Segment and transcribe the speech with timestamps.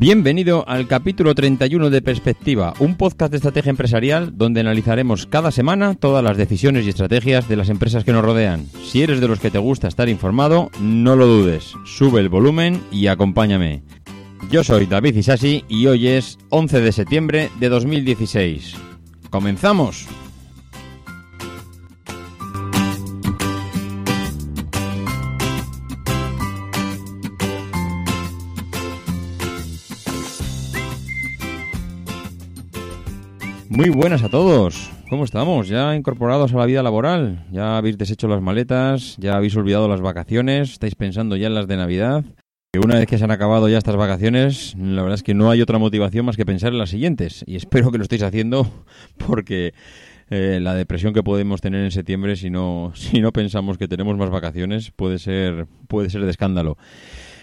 [0.00, 5.94] Bienvenido al capítulo 31 de Perspectiva, un podcast de estrategia empresarial donde analizaremos cada semana
[5.94, 8.64] todas las decisiones y estrategias de las empresas que nos rodean.
[8.82, 12.82] Si eres de los que te gusta estar informado, no lo dudes, sube el volumen
[12.90, 13.82] y acompáñame.
[14.50, 18.76] Yo soy David Isasi y hoy es 11 de septiembre de 2016.
[19.28, 20.08] ¡Comenzamos!
[33.72, 34.90] Muy buenas a todos.
[35.10, 35.68] ¿Cómo estamos?
[35.68, 37.46] ¿Ya incorporados a la vida laboral?
[37.52, 39.14] ¿Ya habéis deshecho las maletas?
[39.16, 40.72] ¿Ya habéis olvidado las vacaciones?
[40.72, 42.24] ¿Estáis pensando ya en las de Navidad?
[42.72, 45.52] Que una vez que se han acabado ya estas vacaciones, la verdad es que no
[45.52, 47.44] hay otra motivación más que pensar en las siguientes.
[47.46, 48.68] Y espero que lo estéis haciendo
[49.24, 49.72] porque
[50.30, 54.16] eh, la depresión que podemos tener en septiembre si no, si no pensamos que tenemos
[54.16, 56.76] más vacaciones puede ser, puede ser de escándalo.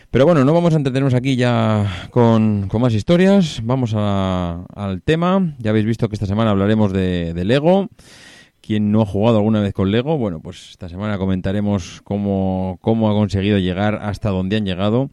[0.09, 3.61] Pero bueno, no vamos a entretenernos aquí ya con, más historias.
[3.63, 5.55] Vamos al tema.
[5.59, 7.89] Ya habéis visto que esta semana hablaremos de, Lego.
[8.61, 13.09] Quien no ha jugado alguna vez con Lego, bueno, pues esta semana comentaremos cómo, cómo
[13.09, 15.09] ha conseguido llegar hasta donde han llegado.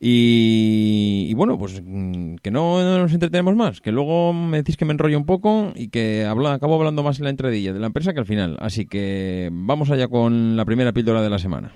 [0.00, 4.92] Y, bueno, pues mm, que no, nos entretenemos más, que luego me decís que me
[4.92, 8.12] enrollo un poco y que habla, acabo hablando más en la entradilla de la empresa
[8.12, 8.56] que al final.
[8.60, 11.72] Así que vamos allá con la primera píldora de la semana.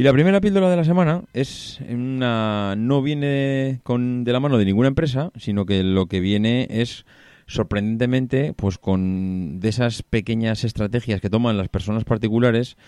[0.00, 4.64] Y la primera píldora de la semana es una no viene de la mano de
[4.64, 7.04] ninguna empresa, sino que lo que viene es
[7.46, 12.78] sorprendentemente pues con de esas pequeñas estrategias que toman las personas particulares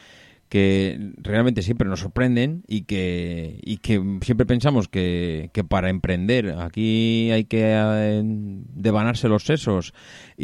[0.48, 6.54] que realmente siempre nos sorprenden y que, y que siempre pensamos que, que para emprender
[6.58, 9.92] aquí hay que eh, devanarse los sesos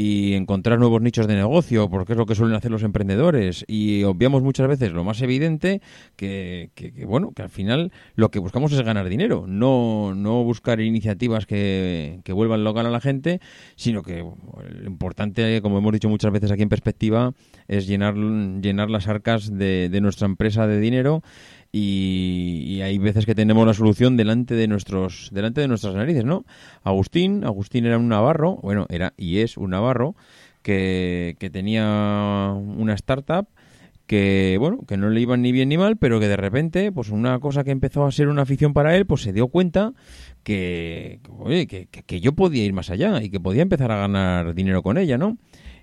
[0.01, 3.65] y encontrar nuevos nichos de negocio, porque es lo que suelen hacer los emprendedores.
[3.67, 5.83] Y obviamos muchas veces lo más evidente,
[6.15, 10.81] que, que, bueno, que al final lo que buscamos es ganar dinero, no, no buscar
[10.81, 13.41] iniciativas que, que vuelvan local a la gente,
[13.75, 17.33] sino que lo importante, como hemos dicho muchas veces aquí en perspectiva,
[17.67, 21.25] es llenar, llenar las arcas de nuestra empresa de dinero
[21.73, 26.45] y, hay veces que tenemos la solución delante de nuestros delante de nuestras narices, ¿no?
[26.83, 30.15] Agustín, Agustín era un navarro, bueno, era y es un navarro
[30.63, 33.49] que, que tenía una startup
[34.07, 37.11] que bueno, que no le iban ni bien ni mal, pero que de repente, pues
[37.11, 39.93] una cosa que empezó a ser una afición para él, pues se dio cuenta
[40.43, 44.55] que, oye, que, que yo podía ir más allá y que podía empezar a ganar
[44.55, 45.37] dinero con ella, ¿no?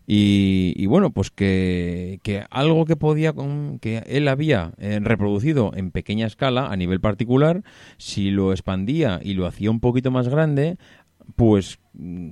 [0.08, 2.20] Y, bueno, pues que,
[2.52, 3.34] algo que podía,
[3.82, 7.64] que él había eh, reproducido en pequeña escala a nivel particular,
[7.98, 10.78] si lo expandía y lo hacía un poquito más grande,
[11.36, 11.80] pues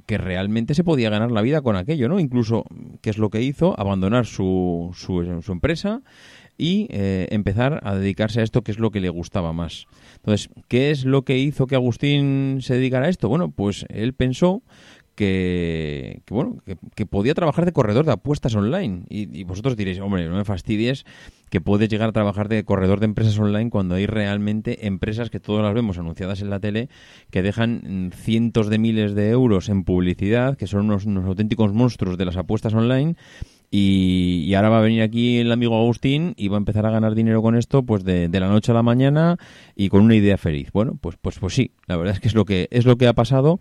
[0.06, 2.19] que realmente se podía ganar la vida con aquello, ¿no?
[2.19, 2.66] Incluso,
[3.01, 3.79] ¿qué es lo que hizo?
[3.79, 6.01] Abandonar su, su, su empresa
[6.57, 9.88] y eh, empezar a dedicarse a esto que es lo que le gustaba más.
[10.17, 13.29] Entonces, ¿qué es lo que hizo que Agustín se dedicara a esto?
[13.29, 14.62] Bueno, pues él pensó
[15.16, 16.57] que, bueno
[16.96, 19.03] que, podía trabajar de corredor de apuestas online.
[19.09, 21.06] Y, vosotros diréis hombre no me fastidies
[21.50, 25.40] que puedes llegar a trabajar de corredor de empresas online cuando hay realmente empresas que
[25.40, 26.90] todas las vemos anunciadas en la tele
[27.29, 32.25] que dejan cientos de miles de euros en publicidad que son unos, auténticos monstruos de
[32.25, 33.16] las apuestas online
[33.75, 37.16] y, ahora va a venir aquí el amigo Agustín y va a empezar a ganar
[37.16, 39.38] dinero con esto pues de, la noche a la mañana
[39.75, 40.69] y con una idea feliz.
[40.72, 43.07] Bueno, pues pues pues sí, la verdad es que es lo que es lo que
[43.07, 43.59] ha pasado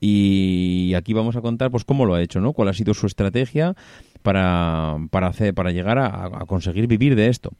[0.00, 2.52] y aquí vamos a contar pues cómo lo ha hecho, ¿no?
[2.52, 3.74] Cuál ha sido su estrategia
[4.20, 7.52] para, para hacer para llegar a, conseguir vivir de esto.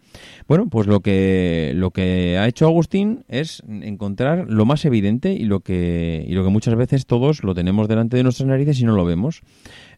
[0.47, 5.45] Bueno, pues lo que lo que ha hecho Agustín es encontrar lo más evidente y
[5.45, 8.85] lo que y lo que muchas veces todos lo tenemos delante de nuestras narices y
[8.85, 9.41] no lo vemos.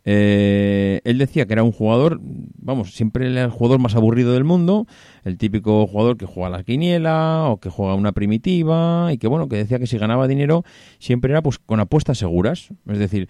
[0.09, 4.45] Eh, él decía que era un jugador, vamos, siempre era el jugador más aburrido del
[4.45, 4.87] mundo,
[5.25, 9.27] el típico jugador que juega a la quiniela o que juega una primitiva y que,
[9.27, 10.63] bueno, que decía que si ganaba dinero
[11.01, 12.69] siempre era pues con apuestas seguras.
[12.87, 13.29] Es decir,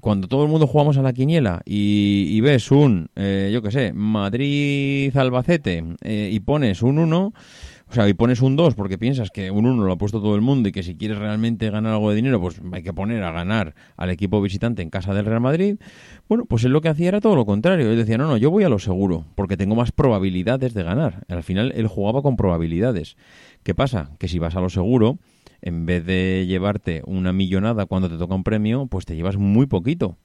[0.00, 3.92] cuando todo el mundo jugamos a la quiniela y, ves un, eh, yo qué sé,
[3.92, 7.34] Madrid-Albacete eh, y pones un 1,
[7.90, 10.34] o sea, y pones un 2 porque piensas que un 1 lo ha puesto todo
[10.34, 13.22] el mundo y que si quieres realmente ganar algo de dinero, pues hay que poner
[13.22, 15.76] a ganar al equipo visitante en casa del Real Madrid.
[16.28, 17.90] Bueno, pues él lo que hacía era todo lo contrario.
[17.90, 21.24] Él decía, no, no, yo voy a lo seguro porque tengo más probabilidades de ganar.
[21.28, 23.16] Al final él jugaba con probabilidades.
[23.62, 24.10] ¿Qué pasa?
[24.18, 25.18] Que si vas a lo seguro,
[25.62, 29.66] en vez de llevarte una millonada cuando te toca un premio, pues te llevas muy
[29.66, 30.18] poquito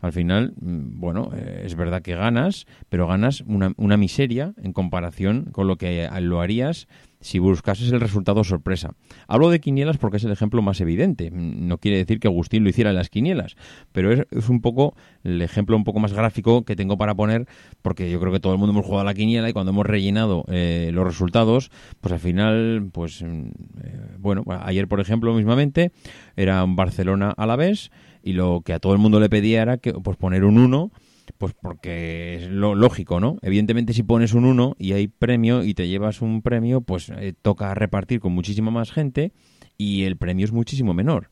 [0.00, 4.72] al final, mm, bueno, eh, es verdad que ganas, pero ganas una, una miseria en
[4.72, 6.88] comparación con lo que lo harías
[7.20, 8.94] si buscases el resultado sorpresa.
[9.28, 11.30] Hablo de quinielas porque es el ejemplo más evidente.
[11.30, 13.56] Mm, no quiere decir que Agustín lo hiciera en las quinielas,
[13.92, 17.46] pero es, un poco el ejemplo un poco más gráfico que tengo para poner,
[17.82, 19.86] porque yo creo que todo el mundo hemos jugado a la quiniela y cuando hemos
[19.86, 23.48] rellenado eh, los resultados, pues al final, pues mm,
[23.82, 25.92] eh, bueno, ayer por ejemplo mismamente
[26.36, 27.90] era un Barcelona a la vez
[28.22, 30.90] y lo que a todo el mundo le pedía era que pues poner un 1
[31.38, 33.38] pues porque es lo lógico, ¿no?
[33.42, 37.34] Evidentemente si pones un 1 y hay premio y te llevas un premio, pues eh,
[37.40, 39.32] toca repartir con muchísima más gente
[39.78, 41.30] y el premio es muchísimo menor.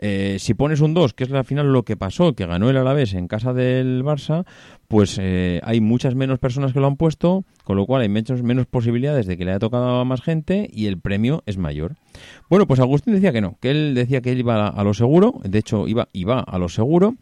[0.00, 2.76] Eh, si pones un 2, que es al final lo que pasó, que ganó el
[2.76, 4.46] Alavés en casa del Barça,
[4.86, 8.42] pues eh, hay muchas menos personas que lo han puesto, con lo cual hay menos,
[8.42, 11.96] menos posibilidades de que le haya tocado a más gente y el premio es mayor.
[12.48, 15.40] Bueno, pues Agustín decía que no, que él decía que él iba a, lo seguro,
[15.44, 17.14] de hecho iba, iba a lo seguro,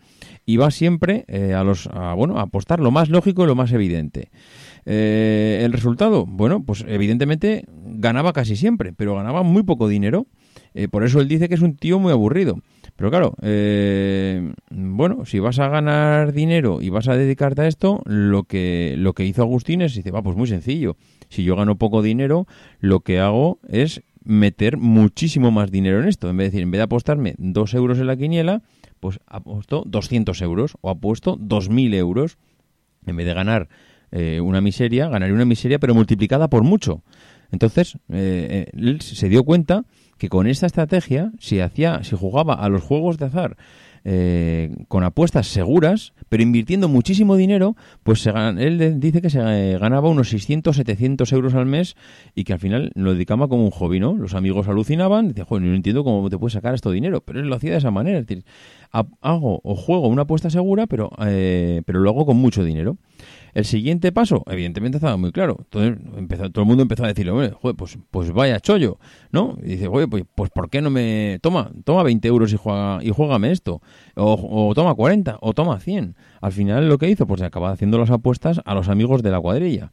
[0.45, 3.73] y va siempre eh, a los bueno a apostar lo más lógico y lo más
[3.73, 4.31] evidente.
[4.85, 10.27] el resultado, bueno, pues evidentemente ganaba casi siempre, pero ganaba muy poco dinero.
[10.75, 12.61] Eh, por eso él dice que es un tío muy aburrido.
[12.97, 18.03] Pero claro, eh, bueno, si vas a ganar dinero y vas a dedicarte a esto,
[18.05, 20.97] lo que, lo que hizo Agustín es, dice, va, pues muy sencillo.
[21.29, 22.47] Si yo gano poco dinero,
[22.81, 26.28] lo que hago es meter muchísimo más dinero en esto.
[26.28, 28.62] En vez de decir, en vez de apostarme dos euros en la quiniela,
[29.00, 32.38] pues apuesto 200 euros o apuesto 2.000 euros.
[33.06, 33.69] En vez de ganar
[34.11, 37.02] eh, una miseria, ganaré una miseria, pero multiplicada por mucho.
[37.52, 39.84] Entonces, él se dio cuenta
[40.19, 43.56] que con esta estrategia, si hacía, si jugaba a los juegos de azar
[44.08, 47.75] eh, con apuestas seguras, pero invirtiendo muchísimo dinero,
[48.05, 51.97] pues se, él dice que se eh, ganaba unos 600, 700 euros al mes
[52.32, 54.14] y que al final lo dedicaba como un hobby, ¿no?
[54.14, 57.49] Los amigos alucinaban, decían, joder, no entiendo cómo te puedes sacar esto dinero, pero él
[57.49, 58.44] lo hacía de esa manera, es
[58.93, 62.99] hago o juego una apuesta segura, pero, eh, pero lo hago con mucho dinero.
[63.56, 65.56] El siguiente paso, evidentemente estaba muy claro.
[65.61, 68.99] Entonces, empezó, todo el mundo empezó a decirle, joder, pues, pues vaya chollo,
[69.32, 69.56] ¿no?
[69.62, 71.38] Y dice, oye, pues, pues ¿por qué no me...
[71.41, 73.81] Toma, toma 20 euros y, juega, y juégame esto.
[74.14, 76.17] O, toma 40, o toma 100.
[76.43, 79.31] Al final lo que hizo, pues se acaba haciendo las apuestas a los amigos de
[79.31, 79.91] la cuadrilla.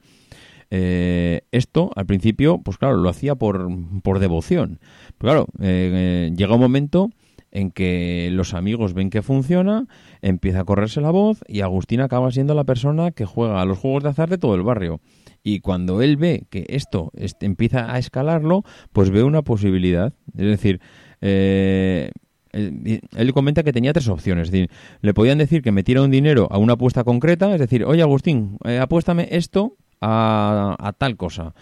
[0.69, 3.69] Eh, esto, al principio, pues claro, lo hacía por,
[4.01, 4.81] por devoción.
[5.17, 7.11] Pero claro, eh, eh, llega un momento
[7.53, 9.85] en que los amigos ven que funciona,
[10.21, 13.77] empieza a correrse la voz y Agustín acaba siendo la persona que juega a los
[13.77, 14.99] juegos de azar de todo el barrio.
[15.43, 17.11] Y cuando él ve que esto
[17.41, 20.13] empieza a escalarlo, pues ve una posibilidad.
[20.35, 20.81] Es decir,
[21.21, 22.11] eh,
[22.53, 24.47] él, comenta que tenía tres opciones.
[24.47, 24.71] Es decir,
[25.01, 28.57] le podían decir que metiera un dinero a una apuesta concreta, es decir, oye Agustín,
[28.65, 31.53] eh, apuéstame esto a, tal cosa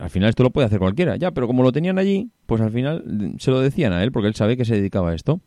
[0.00, 2.70] al final esto lo puede hacer cualquiera, ya, pero como lo tenían allí, pues al
[2.70, 5.40] final se lo decían a él, porque él sabe que se dedicaba a esto.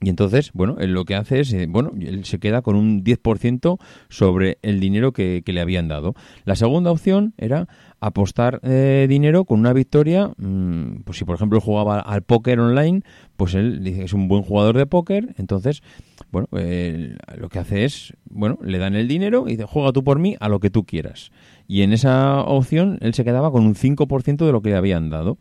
[0.00, 3.02] Y entonces, bueno, él lo que hace es, eh, bueno, él se queda con un
[3.02, 3.78] 10%
[4.10, 6.14] sobre el dinero que, le habían dado.
[6.44, 7.66] La segunda opción era
[7.98, 13.02] apostar eh, dinero con una victoria, mm, pues si por ejemplo jugaba al póker online,
[13.38, 15.82] pues él dice que es un buen jugador de póker, entonces,
[16.30, 20.18] bueno, lo que hace es, bueno, le dan el dinero y dice, juega tú por
[20.18, 21.30] mí a lo que tú quieras
[21.68, 25.10] y en esa opción él se quedaba con un 5% de lo que le habían
[25.10, 25.38] dado.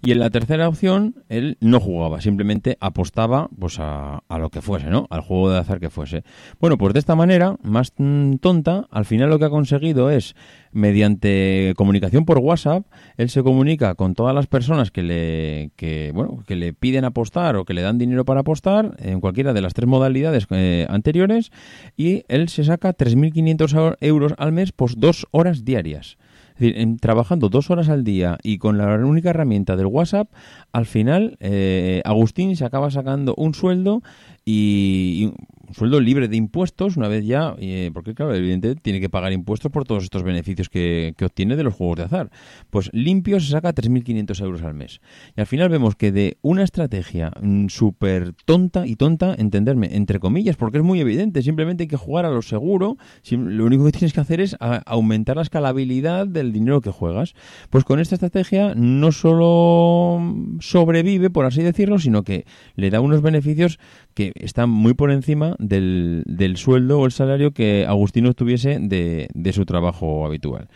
[0.00, 4.90] Y en la tercera opción, él no jugaba, simplemente apostaba pues a, lo que fuese,
[4.90, 5.08] ¿no?
[5.10, 6.22] Al juego de azar que fuese.
[6.60, 7.92] Bueno, pues de esta manera, más
[8.40, 10.36] tonta, al final lo que ha conseguido es,
[10.70, 12.86] mediante comunicación por WhatsApp,
[13.16, 17.56] él se comunica con todas las personas que le, que, bueno, que le piden apostar
[17.56, 21.50] o que le dan dinero para apostar, en cualquiera de las tres modalidades eh, anteriores,
[21.96, 26.18] y él se saca 3.500 euros al mes, por dos horas diarias.
[26.58, 30.28] Decir, trabajando dos horas al día y con la única herramienta del WhatsApp,
[30.72, 34.02] al final eh, Agustín se acaba sacando un sueldo
[34.44, 35.32] y,
[35.72, 39.70] sueldo libre de impuestos una vez ya, eh, porque claro, evidentemente tiene que pagar impuestos
[39.70, 42.30] por todos estos beneficios que, obtiene de los juegos de azar.
[42.70, 45.00] Pues limpio se saca 3.500 euros al mes.
[45.36, 50.20] Y al final vemos que de una estrategia mm, súper tonta y tonta, entenderme, entre
[50.20, 52.96] comillas, porque es muy evidente, simplemente hay que jugar a lo seguro,
[53.30, 57.34] lo único que tienes que hacer es aumentar la escalabilidad del dinero que juegas.
[57.70, 62.44] Pues con esta estrategia no solo sobrevive, por así decirlo, sino que
[62.74, 63.78] le da unos beneficios
[64.14, 69.28] que están muy por encima del, del sueldo o el salario que Agustino tuviese de,
[69.34, 70.68] de su trabajo habitual.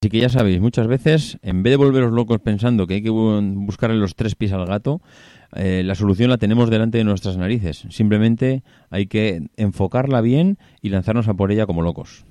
[0.00, 3.10] Así que ya sabéis, muchas veces, en vez de volveros locos pensando que hay que
[3.10, 5.00] buscarle los tres pies al gato,
[5.56, 7.84] eh, la solución la tenemos delante de nuestras narices.
[7.90, 12.24] Simplemente hay que enfocarla bien y lanzarnos a por ella como locos.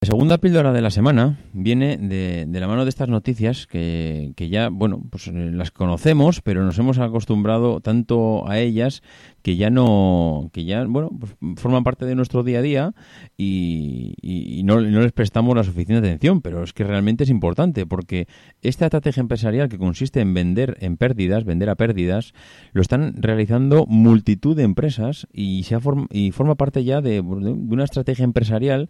[0.00, 4.68] La segunda píldora de la semana viene de, la mano de estas noticias que, ya,
[4.68, 9.02] bueno, pues eh, las conocemos, pero nos hemos acostumbrado tanto a ellas
[9.42, 12.94] que ya no, que ya, bueno, pues forman parte de nuestro día a día
[13.36, 18.28] y, no, no, les prestamos la suficiente atención, pero es que realmente es importante porque
[18.62, 22.34] esta estrategia empresarial que consiste en vender en pérdidas, vender a pérdidas,
[22.72, 25.76] lo están realizando multitud de empresas y, se
[26.12, 28.88] y forma parte ya de una estrategia empresarial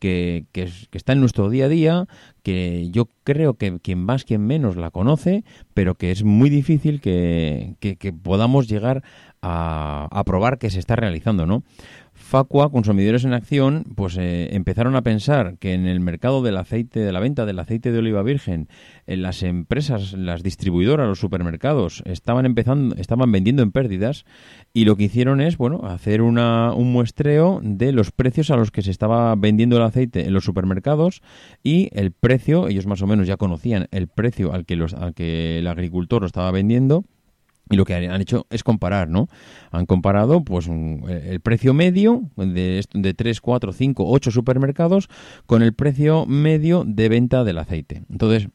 [0.00, 2.06] que, que, está en nuestro día a día,
[2.42, 7.00] que yo creo que quien más, quien menos la conoce, pero que es muy difícil
[7.00, 9.04] que, que podamos llegar
[9.42, 11.62] a, a, probar que se está realizando, ¿no?
[12.20, 17.00] Facua, consumidores en acción, pues eh, empezaron a pensar que en el mercado del aceite,
[17.00, 18.68] de la venta del aceite de oliva virgen,
[19.08, 24.26] en las empresas, las distribuidoras, los supermercados estaban empezando, estaban vendiendo en pérdidas
[24.72, 28.70] y lo que hicieron es, bueno, hacer una, un muestreo de los precios a los
[28.70, 31.22] que se estaba vendiendo el aceite en los supermercados
[31.64, 35.14] y el precio, ellos más o menos ya conocían el precio al que los, al
[35.14, 37.04] que el agricultor lo estaba vendiendo
[37.70, 39.28] y lo que han hecho es comparar, ¿no?
[39.70, 45.08] Han comparado pues el precio medio de, de 3, 4, 5, 8 supermercados
[45.46, 48.02] con el precio medio de venta del aceite.
[48.10, 48.48] Entonces,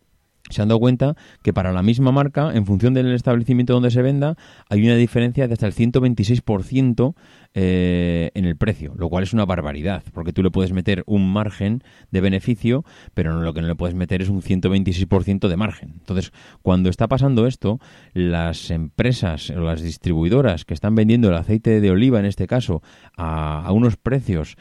[0.50, 4.02] se han dado cuenta que para la misma marca, en función del establecimiento donde se
[4.02, 4.36] venda,
[4.70, 7.16] hay una diferencia de hasta el 126%
[7.56, 11.32] eh, en el precio, lo cual es una barbaridad, porque tú le puedes meter un
[11.32, 15.94] margen de beneficio, pero lo que no le puedes meter es un 126% de margen.
[15.98, 17.80] Entonces, cuando está pasando esto,
[18.14, 22.84] las empresas o las distribuidoras que están vendiendo el aceite de oliva, en este caso,
[23.18, 24.58] a unos precios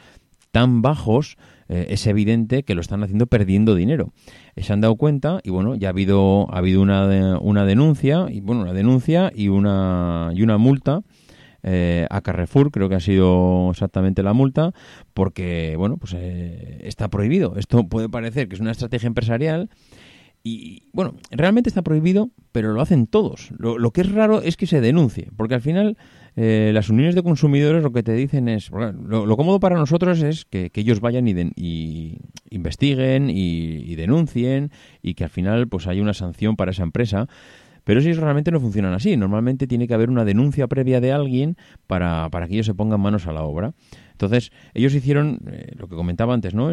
[0.55, 1.35] tan bajos,
[1.67, 4.13] eh, es evidente que lo están haciendo perdiendo dinero.
[4.55, 8.27] Eh, se han dado cuenta y bueno, ya ha habido, ha habido una, una denuncia,
[8.29, 11.01] y bueno, una denuncia y una, y una multa
[11.61, 14.71] eh, a Carrefour, creo que ha sido exactamente la multa,
[15.13, 17.57] porque bueno, pues está prohibido.
[17.57, 19.69] Esto puede parecer que es una estrategia empresarial
[20.47, 23.49] y bueno, realmente está prohibido, pero lo hacen todos.
[23.57, 25.97] Lo, lo, que es raro es que se denuncie, porque al final
[26.35, 30.45] eh, las uniones de consumidores lo que te dicen es, lo, cómodo para nosotros es
[30.45, 32.19] que, ellos vayan y, y
[32.51, 34.69] investiguen y, denuncien
[35.01, 37.27] y que al final pues haya una sanción para esa empresa.
[37.83, 39.17] Pero si realmente no funcionan así.
[39.17, 41.55] Normalmente tiene que haber una denuncia previa de alguien
[41.87, 43.73] para, para que ellos se pongan manos a la obra.
[44.15, 46.71] Entonces, ellos hicieron eh, lo que comentaba antes, ¿no?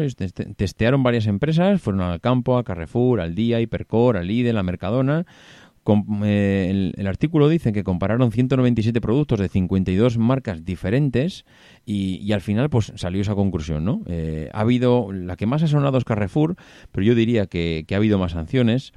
[0.55, 5.25] testearon varias empresas, fueron al campo, a Carrefour, al Día, Hipercor, al Lidl, a Mercadona.
[6.23, 11.43] Eh, el, artículo dice que compararon 197 productos de 52 marcas diferentes
[11.85, 14.01] y, al final pues salió esa conclusión, ¿no?
[14.07, 16.55] Eh, ha habido, la que más ha sonado es Carrefour,
[16.93, 18.93] pero yo diría que, que ha habido más sanciones.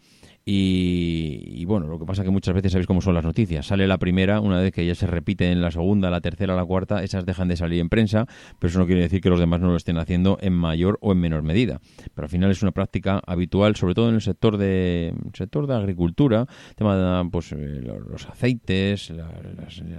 [0.48, 3.66] Y, bueno, lo que pasa que muchas veces sabéis cómo son las noticias.
[3.66, 6.64] Sale la primera, una vez que ya se repite en la segunda, la tercera, la
[6.64, 8.26] cuarta, esas dejan de salir en prensa,
[8.60, 11.10] pero eso no quiere decir que los demás no lo estén haciendo en mayor o
[11.10, 11.80] en menor medida.
[12.14, 15.74] Pero al final es una práctica habitual, sobre todo en el sector de sector de
[15.74, 19.28] agricultura, tema de pues, eh, los aceites, la,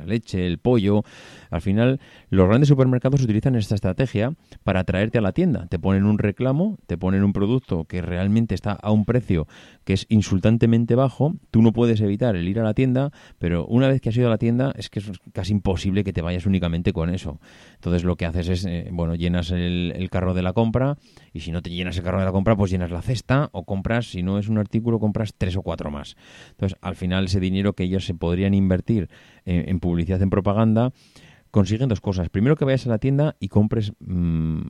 [0.05, 1.03] leche, el pollo.
[1.51, 1.99] Al final,
[2.29, 5.67] los grandes supermercados utilizan esta estrategia para atraerte a la tienda.
[5.67, 9.45] Te ponen un reclamo, te ponen un producto que realmente está a un precio
[9.83, 10.05] que es
[10.95, 14.17] bajo, tú no puedes evitar el ir a la tienda, pero una vez que has
[14.17, 17.39] ido a la tienda es que es casi imposible que te vayas únicamente con eso.
[17.75, 20.97] Entonces lo que haces es, eh, bueno, llenas el, carro de la compra
[21.33, 23.63] y si no te llenas el carro de la compra, pues llenas la cesta o
[23.63, 26.15] compras, si no es un artículo, compras tres o cuatro más.
[26.51, 29.09] Entonces al final ese dinero que ellos se podrían invertir
[29.45, 30.91] en publicidad, en propaganda,
[31.51, 32.29] consiguen dos cosas.
[32.29, 34.61] Primero que vayas a la tienda y compres mm,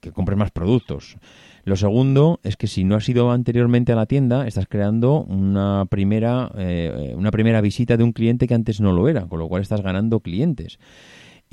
[0.00, 1.16] que compres más productos.
[1.64, 5.86] Lo segundo es que si no has ido anteriormente a la tienda, estás creando una
[5.86, 9.48] primera eh, una primera visita de un cliente que antes no lo era, con lo
[9.48, 10.78] cual estás ganando clientes.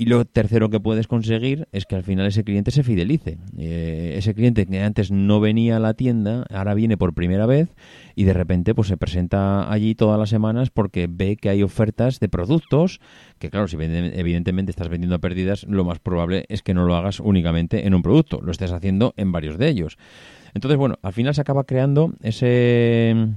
[0.00, 3.36] Y lo tercero que puedes conseguir es que al final ese cliente se fidelice.
[3.58, 7.74] Eh, ese cliente que antes no venía a la tienda, ahora viene por primera vez
[8.14, 12.20] y de repente pues se presenta allí todas las semanas porque ve que hay ofertas
[12.20, 13.00] de productos
[13.40, 16.94] que claro, si evidentemente estás vendiendo a pérdidas, lo más probable es que no lo
[16.94, 19.98] hagas únicamente en un producto, lo estés haciendo en varios de ellos.
[20.54, 23.34] Entonces, bueno, al final se acaba creando ese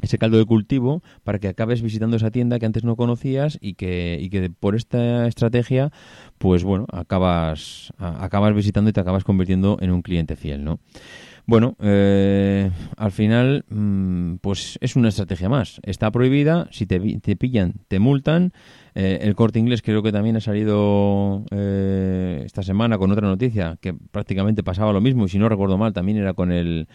[0.00, 3.74] ese caldo de cultivo para que acabes visitando esa tienda que antes no conocías y
[3.74, 5.90] que, y que por esta estrategia,
[6.38, 10.80] pues bueno, acabas, acabas visitando y te acabas convirtiendo en un cliente fiel, ¿no?
[11.48, 15.80] Bueno, eh, al final, mm, pues es una estrategia más.
[15.82, 18.52] Está prohibida, si te, te pillan, te multan.
[18.94, 23.78] Eh, el corte inglés creo que también ha salido eh, esta semana con otra noticia
[23.80, 26.86] que prácticamente pasaba lo mismo y si no recuerdo mal también era con el,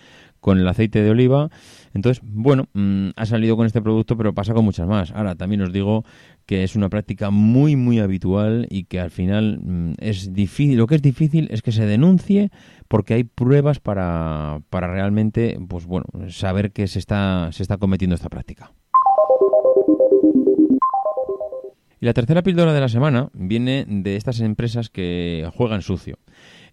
[0.43, 1.49] con el aceite de oliva.
[1.93, 5.11] Entonces, bueno, mm, ha salido con este producto, pero pasa con muchas más.
[5.11, 6.03] Ahora, también os digo
[6.45, 10.77] que es una práctica muy, muy habitual y que al final mm, es difícil.
[10.77, 12.51] Lo que es difícil es que se denuncie
[12.89, 18.15] porque hay pruebas para, para realmente, pues bueno, saber que se está, se está cometiendo
[18.15, 18.73] esta práctica.
[22.01, 26.19] Y la tercera píldora de la semana viene de estas empresas que juegan sucio.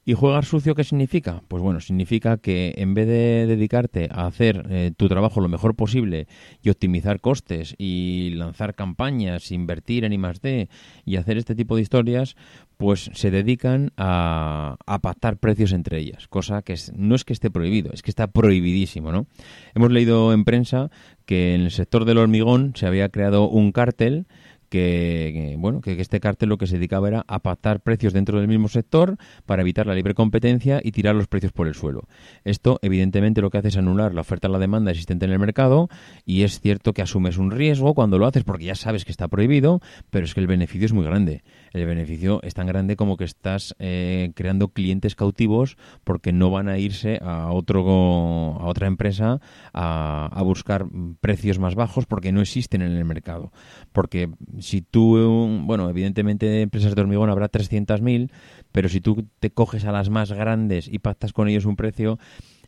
[0.04, 1.42] ¿Y jugar sucio qué significa?
[1.46, 5.74] Pues bueno, significa que en vez de dedicarte a hacer eh, tu trabajo lo mejor
[5.74, 6.26] posible
[6.62, 10.68] y optimizar costes y lanzar campañas, invertir en I+D
[11.04, 12.34] y hacer este tipo de historias,
[12.78, 17.92] pues se dedican a, pactar precios entre ellas, cosa que no es que esté prohibido,
[17.92, 19.26] es que está prohibidísimo, ¿no?
[19.74, 20.90] Hemos leído en prensa
[21.26, 24.26] que en el sector del hormigón se había creado un cártel
[24.70, 28.48] que, bueno que, este cártel lo que se dedicaba era a pactar precios dentro del
[28.48, 32.08] mismo sector para evitar la libre competencia y tirar los precios por el suelo.
[32.44, 35.38] Esto evidentemente lo que hace es anular la oferta y la demanda existente en el
[35.38, 35.88] mercado
[36.24, 39.28] y es cierto que asumes un riesgo cuando lo haces porque ya sabes que está
[39.28, 41.42] prohibido, pero es que el beneficio es muy grande.
[41.72, 46.68] El beneficio es tan grande como que estás eh, creando clientes cautivos porque no van
[46.68, 49.40] a irse a otro a otra empresa
[49.72, 50.86] a, a buscar
[51.20, 53.52] precios más bajos porque no existen en el mercado.
[53.92, 55.16] Porque si tú,
[55.64, 58.30] bueno, evidentemente empresas de hormigón habrá 300.000,
[58.72, 62.18] pero si tú te coges a las más grandes y pactas con ellos un precio,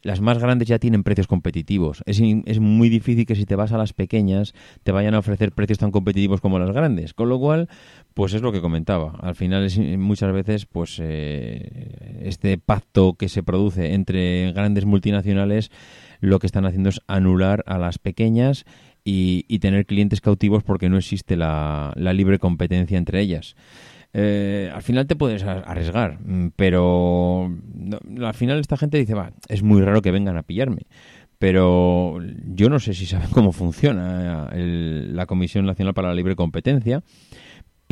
[0.02, 2.02] las más grandes ya tienen precios competitivos.
[2.06, 5.52] Es, es, muy difícil que si te vas a las pequeñas te vayan a ofrecer
[5.52, 7.14] precios tan competitivos como las grandes.
[7.14, 7.68] Con lo cual,
[8.14, 9.16] pues es lo que comentaba.
[9.20, 15.70] Al final es muchas veces pues eh, este pacto que se produce entre grandes multinacionales
[16.20, 18.64] lo que están haciendo es anular a las pequeñas
[19.04, 23.56] y, tener clientes cautivos porque no existe la, libre competencia entre ellas.
[24.14, 27.50] Eh, al final te puedes arriesgar, mm, pero
[28.22, 30.82] al final esta gente dice, va, es muy raro que vengan a pillarme.
[31.38, 37.02] Pero yo no sé si saben cómo funciona la Comisión Nacional para la Libre Competencia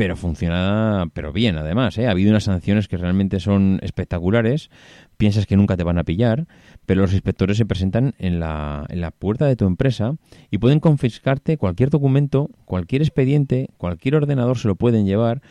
[0.00, 2.06] pero funciona pero bien además ¿eh?
[2.06, 4.70] ha habido unas sanciones que realmente son espectaculares
[5.18, 6.46] piensas que nunca te van a pillar
[6.86, 10.14] pero los inspectores se presentan en la, en la puerta de tu empresa
[10.50, 15.42] y pueden confiscarte cualquier documento cualquier expediente cualquier ordenador se lo pueden llevar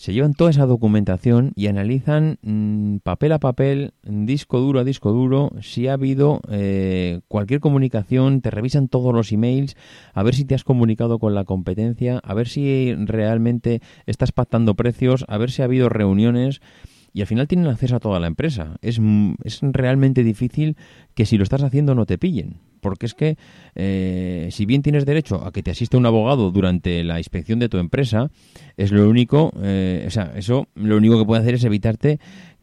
[0.00, 5.12] se llevan toda esa documentación y analizan mm, papel a papel, disco duro a disco
[5.12, 9.76] duro, si ha habido eh, cualquier comunicación, te revisan todos los emails,
[10.14, 14.74] a ver si te has comunicado con la competencia, a ver si realmente estás pactando
[14.74, 16.62] precios, a ver si ha habido reuniones
[17.12, 18.76] y al final tienen acceso a toda la empresa.
[18.82, 19.00] Es,
[19.44, 20.76] es realmente difícil
[21.14, 23.36] que si lo estás haciendo no te pillen porque es que
[23.74, 27.68] eh, si bien tienes derecho a que te asista un abogado durante la inspección de
[27.68, 28.30] tu empresa,
[28.76, 32.18] es lo único, eh, o sea, eso lo único que puede hacer es evitarte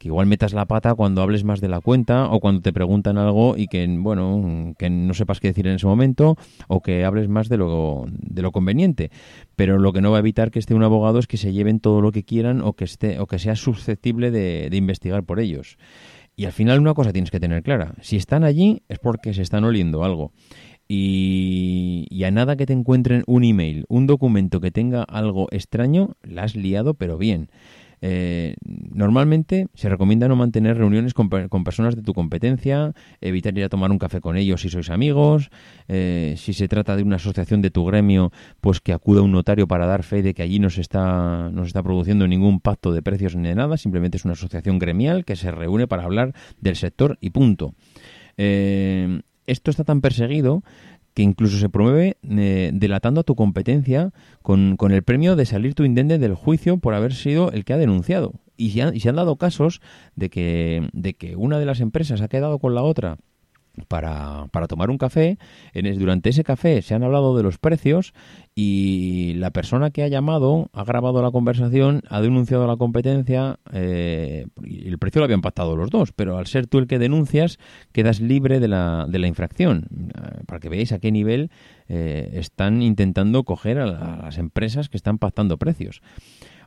[0.08, 3.56] igual metas la pata cuando hables más de la cuenta o cuando te preguntan algo
[3.56, 6.36] y que, bueno, que no sepas qué decir en ese momento
[6.68, 9.12] o que hables más de lo, de lo conveniente.
[9.56, 11.80] Pero lo que no va a evitar que esté un abogado es que se lleven
[11.80, 15.40] todo lo que quieran o que, esté, o que sea susceptible de, de investigar por
[15.40, 15.78] ellos.
[16.36, 17.96] Y al final una cosa tienes que tener clara.
[18.02, 20.32] Si están allí es porque se están oliendo algo.
[20.88, 26.16] Y, y, a nada que te encuentren un email, un documento que tenga algo extraño,
[26.22, 27.50] la has liado pero bien.
[28.02, 33.70] Eh, normalmente se recomienda no mantener reuniones con, personas de tu competencia, evitar ir a
[33.70, 35.50] tomar un café con ellos si sois amigos,
[35.88, 38.32] eh, si se trata de una asociación de tu gremio,
[38.62, 41.64] pues que acuda un notario para dar fe de que allí no se está, no
[41.64, 45.26] se está produciendo ningún pacto de precios ni de nada, simplemente es una asociación gremial
[45.26, 47.74] que se reúne para hablar del sector y punto.
[48.38, 50.62] Eh, esto está tan perseguido
[51.18, 55.74] que incluso se promueve eh, delatando a tu competencia con, con, el premio de salir
[55.74, 58.34] tu indende del juicio por haber sido el que ha denunciado.
[58.56, 59.82] Y se, han, y se han dado casos
[60.16, 63.18] de que, de que una de las empresas ha quedado con la otra
[63.88, 65.38] para, para tomar un café.
[65.74, 68.14] En durante ese café se han hablado de los precios
[68.56, 74.48] y la persona que ha llamado ha grabado la conversación, ha denunciado la competencia eh,
[74.64, 77.60] y el precio lo habían pactado los dos, pero al ser tú el que denuncias
[77.92, 79.88] quedas libre de la, de la infracción.
[79.92, 81.52] Eh, para que veáis a qué nivel
[81.88, 83.86] eh, están intentando coger a,
[84.24, 86.02] las empresas que están pactando precios.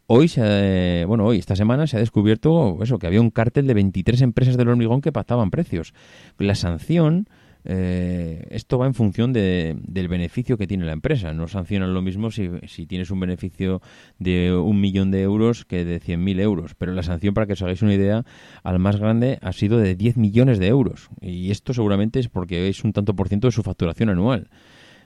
[0.07, 3.75] Hoy, se bueno, hoy, esta semana se ha descubierto eso, que había un cártel de
[3.75, 5.95] 23 empresas del hormigón que pactaban precios.
[6.39, 7.29] La sanción
[7.65, 11.33] eh, esto va en función de, del beneficio que tiene la empresa.
[11.33, 13.81] No sancionan lo mismo si, si tienes un beneficio
[14.19, 16.75] de un millón de euros que de 100.000 euros.
[16.75, 18.25] Pero la sanción, para que os hagáis una idea,
[18.63, 21.11] al más grande ha sido de 10 millones de euros.
[21.21, 24.49] Y esto seguramente es porque es un tanto por ciento de su facturación anual.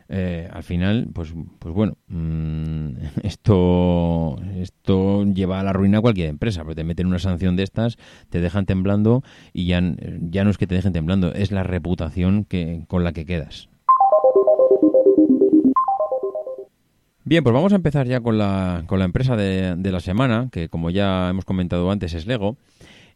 [0.08, 2.90] Eh, al final, pues, pues bueno, mm,
[3.22, 4.38] esto
[5.34, 7.96] lleva a la ruina cualquier empresa, porque te meten una sanción de estas,
[8.30, 9.82] te dejan temblando y ya,
[10.20, 13.68] ya no es que te dejen temblando, es la reputación que, con la que quedas.
[17.26, 20.48] Bien, pues vamos a empezar ya con la, con la empresa de, de la semana,
[20.52, 22.58] que como ya hemos comentado antes es Lego.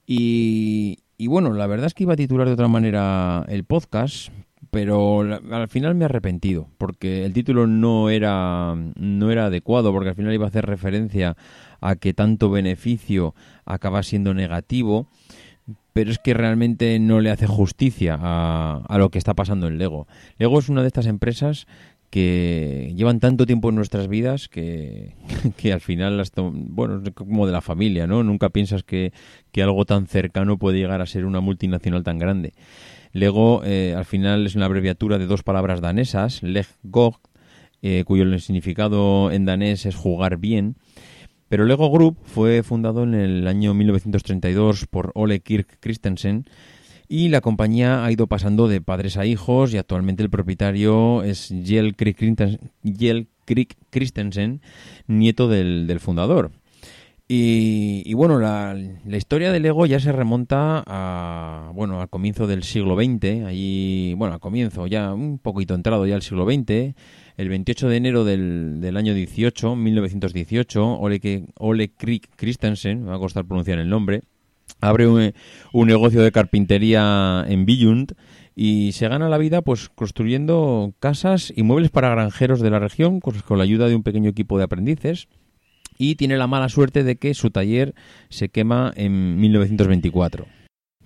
[0.06, 4.30] Y, y bueno, la verdad es que iba a titular de otra manera el podcast,
[4.70, 10.10] pero al final me he arrepentido porque el título no era no era adecuado porque
[10.10, 11.36] al final iba a hacer referencia
[11.80, 15.08] a que tanto beneficio acaba siendo negativo
[15.92, 19.78] pero es que realmente no le hace justicia a, a lo que está pasando en
[19.78, 20.06] Lego.
[20.38, 21.66] Lego es una de estas empresas
[22.10, 25.14] que llevan tanto tiempo en nuestras vidas que,
[25.56, 28.22] que al final, las bueno, como de la familia, ¿no?
[28.22, 29.12] Nunca piensas que,
[29.52, 32.54] que algo tan cercano puede llegar a ser una multinacional tan grande.
[33.12, 36.66] Lego eh, al final es una abreviatura de dos palabras danesas, Leg
[37.80, 40.76] eh, cuyo significado en danés es jugar bien.
[41.48, 46.44] Pero Lego Group fue fundado en el año 1932 por Ole Kirk Christensen
[47.08, 51.52] y la compañía ha ido pasando de padres a hijos y actualmente el propietario es
[51.64, 52.16] Jell Krieg
[53.90, 54.60] Christensen,
[55.06, 56.50] nieto del, del fundador.
[57.30, 62.96] Y, bueno, la, historia del Lego ya se remonta a, bueno, al comienzo del siglo
[62.96, 66.94] XX, allí, bueno, al comienzo, ya un poquito entrado ya el siglo XX,
[67.36, 73.16] el 28 de enero del, del año 18, 1918, Ole, Ole Krieg Christensen, me va
[73.16, 74.22] a costar pronunciar el nombre,
[74.80, 75.34] abre un,
[75.74, 78.14] un negocio de carpintería en Billund
[78.56, 83.20] y se gana la vida pues construyendo casas y muebles para granjeros de la región
[83.20, 85.28] con la ayuda de un pequeño equipo de aprendices
[85.98, 87.94] y tiene la mala suerte de que su taller
[88.30, 90.46] se quema en 1924.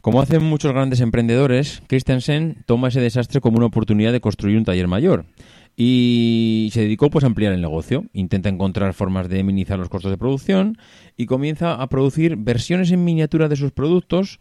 [0.02, 4.64] Como hacen muchos grandes emprendedores, Christensen toma ese desastre como una oportunidad de construir un
[4.64, 5.24] taller mayor
[5.76, 8.04] y se dedicó pues a ampliar el negocio.
[8.12, 10.76] Intenta encontrar formas de minimizar los costos de producción
[11.16, 14.38] y comienza a producir versiones en miniatura de sus productos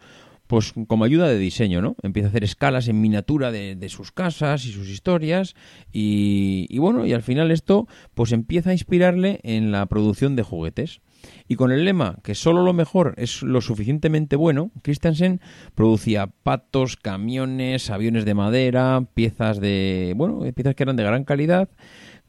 [0.52, 1.96] pues como ayuda de diseño, ¿no?
[2.02, 5.54] Empieza a hacer escalas en miniatura de, sus casas y sus historias
[5.90, 11.00] y, bueno, y al final esto pues empieza a inspirarle en la producción de juguetes.
[11.48, 15.40] Y con el lema que solo lo mejor es lo suficientemente bueno, Christensen
[15.74, 21.70] producía patos, camiones, aviones de madera, piezas de, bueno, piezas que eran de gran calidad,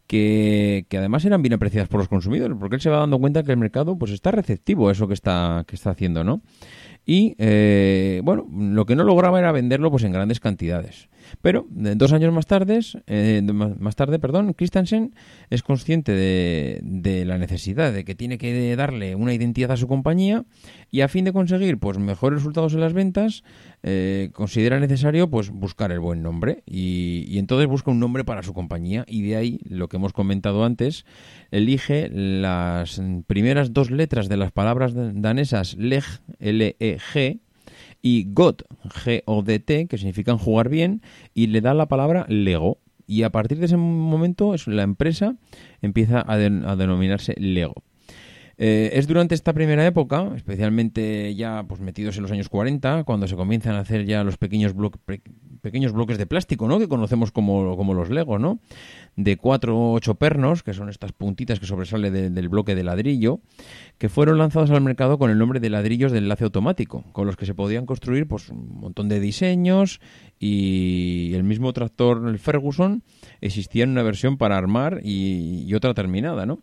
[0.07, 3.43] que, que, además eran bien apreciadas por los consumidores, porque él se va dando cuenta
[3.43, 6.41] que el mercado pues está receptivo a eso que está, que está haciendo, ¿no?
[7.05, 11.09] Y eh, bueno, lo que no lograba era venderlo pues en grandes cantidades.
[11.41, 15.13] Pero dos años más tarde, eh, más tarde, perdón, Christensen
[15.49, 20.45] es consciente de, la necesidad de que tiene que darle una identidad a su compañía
[20.91, 23.43] y a fin de conseguir pues mejores resultados en las ventas,
[23.83, 28.43] eh, considera necesario pues buscar el buen nombre y, y, entonces busca un nombre para
[28.43, 31.05] su compañía y de ahí lo que hemos comentado antes,
[31.51, 36.03] elige las primeras dos letras de las palabras danesas leg,
[36.39, 37.39] L-E-G,
[38.05, 41.01] y GOT, G-O-D-T, que significan jugar bien,
[41.33, 42.77] y le da la palabra Lego.
[43.07, 45.35] Y a partir de ese momento la empresa
[45.81, 47.75] empieza a, denominarse Lego.
[48.57, 53.27] Eh, es durante esta primera época, especialmente ya pues metidos en los años 40, cuando
[53.27, 54.75] se comienzan a hacer ya los pequeños,
[55.61, 56.77] pequeños bloques de plástico, ¿no?
[56.77, 58.59] Que conocemos como, como los Legos, ¿no?
[59.15, 63.39] De cuatro o ocho pernos, que son estas puntitas que sobresalen del bloque de ladrillo,
[64.03, 67.37] que fueron lanzados al mercado con el nombre de ladrillos de enlace automático, con los
[67.37, 70.01] que se podían construir pues un montón de diseños
[70.37, 73.01] y el mismo tractor, el Ferguson,
[73.39, 76.59] existía en una versión para armar y, y otra terminada, ¿no?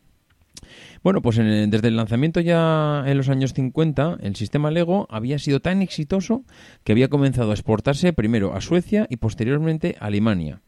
[1.03, 5.61] Bueno, pues desde el lanzamiento ya en los años 50, el sistema Lego había sido
[5.61, 6.45] tan exitoso
[6.85, 10.61] que había comenzado a exportarse primero a Suecia y posteriormente a Alemania.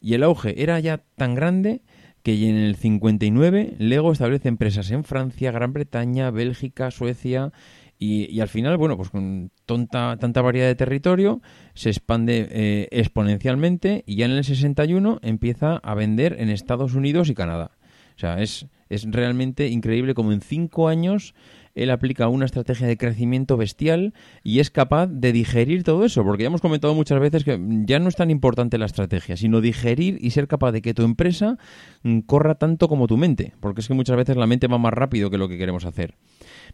[0.00, 1.82] Y el auge era ya tan grande
[2.24, 7.52] que en el 59 Lego establece empresas en Francia, Gran Bretaña, Bélgica, Suecia
[7.98, 11.42] y, al final, bueno, pues con tonta, tanta variedad de territorio
[11.74, 17.28] se expande eh, exponencialmente y ya en el 61 empieza a vender en Estados Unidos
[17.28, 17.72] y Canadá.
[18.16, 21.34] O sea, es, es realmente increíble como en cinco años
[21.74, 26.44] él aplica una estrategia de crecimiento bestial y es capaz de digerir todo eso, porque
[26.44, 30.18] ya hemos comentado muchas veces que ya no es tan importante la estrategia, sino digerir
[30.20, 31.58] y ser capaz de que tu empresa
[32.02, 34.92] mm, corra tanto como tu mente, porque es que muchas veces la mente va más
[34.92, 36.14] rápido que lo que queremos hacer.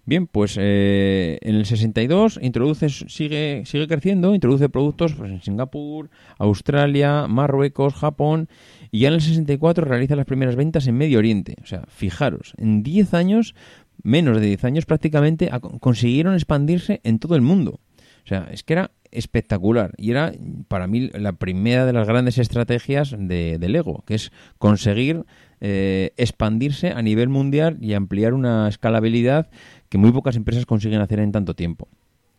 [0.07, 6.11] Bien, pues eh, en el 62 introduce, sigue, sigue creciendo, introduce productos pues, en Singapur,
[6.39, 8.49] Australia, Marruecos, Japón
[8.91, 11.57] y ya en el 64 realiza las primeras ventas en Medio Oriente.
[11.63, 13.55] O sea, fijaros, en 10 años,
[14.03, 17.81] menos de 10 años prácticamente, consiguieron expandirse en todo el mundo.
[18.25, 20.33] O sea, es que era espectacular y era
[20.69, 25.25] para mí la primera de las grandes estrategias de, de Lego, que es conseguir
[25.61, 29.51] eh, expandirse a nivel mundial y ampliar una escalabilidad
[29.89, 31.89] que muy pocas empresas consiguen hacer en tanto tiempo.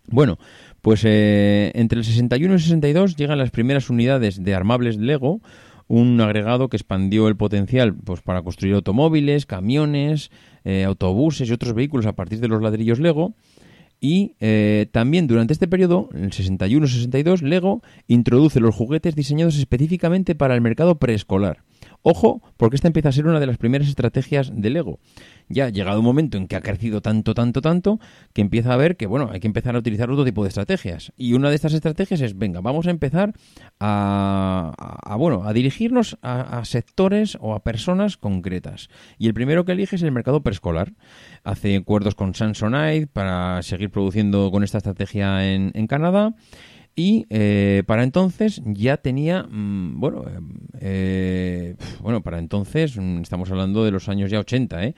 [0.08, 0.40] Bueno,
[0.82, 5.42] pues eh, entre el 61 y el 62 llegan las primeras unidades de armables Lego,
[5.92, 10.32] un agregado que expandió el potencial pues, para construir automóviles, camiones,
[10.64, 13.34] eh, autobuses y otros vehículos a partir de los ladrillos Lego.
[14.04, 14.34] Y
[14.92, 20.62] también durante este periodo, en el 61-62, Lego introduce los juguetes diseñados específicamente para el
[20.62, 21.62] mercado preescolar.
[22.02, 25.00] Ojo, porque esta empieza a ser una de las primeras estrategias del ego.
[25.52, 28.00] Ya ha llegado un momento en que ha crecido tanto, tanto, tanto,
[28.34, 31.12] que empieza a ver que, bueno, hay que empezar a utilizar otro tipo de estrategias.
[31.18, 33.34] Y una de estas estrategias es, venga, vamos a empezar
[33.80, 38.90] a, bueno, a dirigirnos a, sectores o a personas concretas.
[39.18, 40.94] Y el primero que elige es el mercado preescolar.
[41.44, 46.34] Hace acuerdos con Samsonite para seguir produciendo con esta estrategia en, en Canadá
[46.96, 50.26] y eh, para entonces ya tenía, mm, bueno,
[50.80, 54.96] eh, bueno, para entonces, mm, estamos hablando de los años ya 80, ¿eh?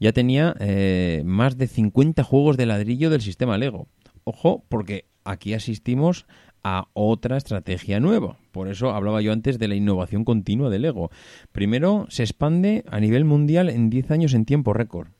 [0.00, 3.88] ya tenía eh, más de 50 juegos de ladrillo del sistema Lego.
[4.24, 6.26] Ojo, porque aquí asistimos
[6.64, 8.38] a otra estrategia nueva.
[8.50, 11.10] Por eso hablaba yo antes de la innovación continua de Lego.
[11.52, 15.15] Primero, se expande a nivel mundial en 10 años en tiempo récord.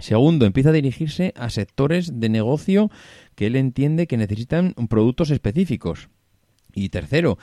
[0.00, 2.90] Segundo, empieza a dirigirse a sectores de negocio
[3.34, 6.08] que él entiende que necesitan productos específicos.
[6.72, 7.38] Y tercero,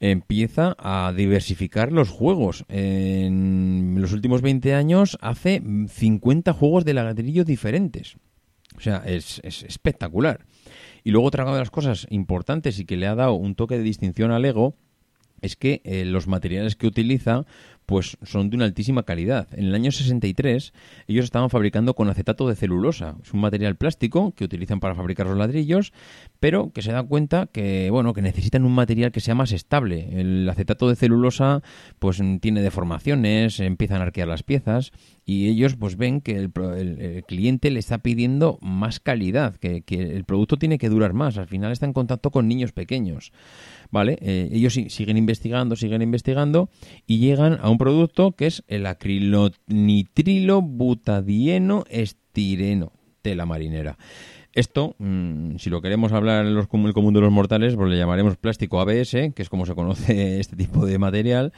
[0.00, 2.64] empieza a diversificar los juegos.
[2.68, 8.16] En los últimos 20 años hace 50 juegos de ladrillo diferentes.
[8.76, 10.46] O sea, es, espectacular.
[11.02, 13.82] Y luego otra de las cosas importantes y que le ha dado un toque de
[13.82, 14.76] distinción al Lego
[15.40, 17.46] es que eh, los materiales que utiliza
[17.88, 19.48] pues son de una altísima calidad.
[19.52, 20.74] En el año 63
[21.06, 23.16] ellos estaban fabricando con acetato de celulosa.
[23.22, 25.94] Es un material plástico que utilizan para fabricar los ladrillos,
[26.38, 30.20] pero que se dan cuenta que bueno, que necesitan un material que sea más estable.
[30.20, 31.62] El acetato de celulosa
[31.98, 34.92] pues tiene deformaciones, empiezan a arquear las piezas
[35.24, 40.58] y ellos pues ven que el, cliente le está pidiendo más calidad, que, el producto
[40.58, 41.38] tiene que durar más.
[41.38, 43.32] Al final está en contacto con niños pequeños.
[43.90, 44.18] ¿vale?
[44.20, 46.68] Eh, ellos siguen investigando, siguen investigando
[47.06, 53.96] y llegan a un producto que es el acrilonitrilo butadieno estireno, tela marinera.
[54.54, 57.96] Esto, mm, si lo queremos hablar en los, el común de los mortales, pues le
[57.96, 61.52] llamaremos plástico ABS, que es como se conoce este tipo de material,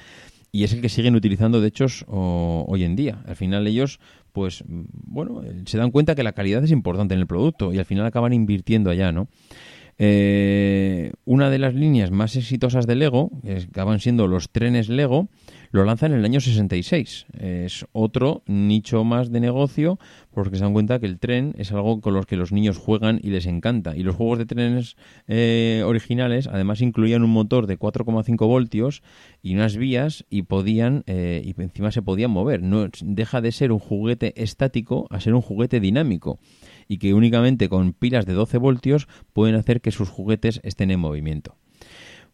[0.52, 3.22] y es el que siguen utilizando, de hecho, hoy en día.
[3.26, 4.00] Al final ellos,
[4.32, 7.78] pues, mm, bueno, se dan cuenta que la calidad es importante en el producto y
[7.78, 9.28] al final acaban invirtiendo allá, ¿no?
[10.02, 15.28] Eh, una de las líneas más exitosas de Lego, que acaban siendo los trenes Lego,
[15.70, 17.26] lo lanzan en el año 66.
[17.38, 19.98] Es otro nicho más de negocio
[20.32, 23.20] porque se dan cuenta que el tren es algo con los que los niños juegan
[23.22, 23.96] y les encanta.
[23.96, 24.96] Y los juegos de trenes
[25.28, 29.02] eh, originales además incluían un motor de 4,5 voltios
[29.42, 32.62] y unas vías y podían eh, y encima se podían mover.
[32.62, 36.40] No deja de ser un juguete estático a ser un juguete dinámico
[36.88, 40.98] y que únicamente con pilas de 12 voltios pueden hacer que sus juguetes estén en
[40.98, 41.59] movimiento.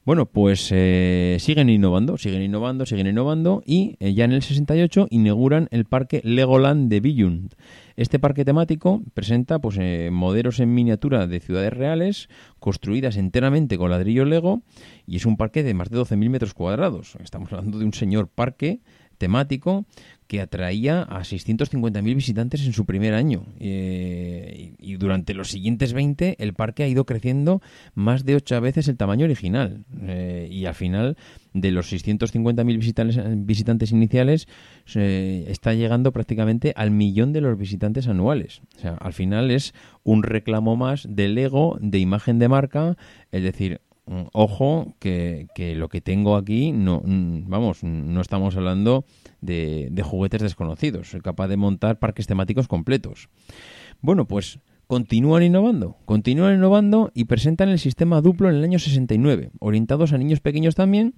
[0.06, 5.08] Bueno, pues eh, siguen innovando, siguen innovando, siguen innovando y eh, ya en el 68
[5.10, 7.54] inauguran el parque Legoland de Billund.
[7.96, 12.28] Este parque temático presenta pues, eh, modelos en miniatura de ciudades reales
[12.60, 14.62] construidas enteramente con ladrillo Lego
[15.08, 17.16] y es un parque de más de 12.000 metros cuadrados.
[17.20, 18.82] Estamos hablando de un señor parque
[19.16, 19.86] temático
[20.26, 23.46] que atraía a 650.000 visitantes en su primer año.
[23.60, 27.60] Eh, y, durante los siguientes 20 el parque ha ido creciendo
[27.94, 29.84] más de 8 veces el tamaño original.
[30.02, 31.16] Eh, y al final
[31.52, 34.48] de los 650.000 visitantes, iniciales
[34.86, 38.62] está llegando prácticamente al millón de los visitantes anuales.
[38.76, 42.96] O sea, al final es un reclamo más del ego, de imagen de marca,
[43.30, 43.80] es decir,
[44.32, 49.04] ojo que, que lo que tengo aquí no mm, vamos no estamos hablando
[49.40, 51.10] de, juguetes desconocidos.
[51.10, 53.28] Soy capaz de montar parques temáticos completos.
[54.00, 59.50] Bueno, pues continúan innovando, continúan innovando y presentan el sistema Duplo en el año 69,
[59.58, 61.14] orientados a niños pequeños también,